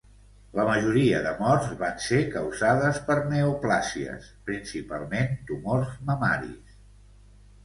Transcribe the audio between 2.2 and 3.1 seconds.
causades